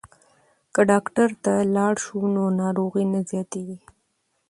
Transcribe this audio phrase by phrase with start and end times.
[0.73, 3.77] که ډاکټر ته لاړ شو نو ناروغي نه زیاتیږي.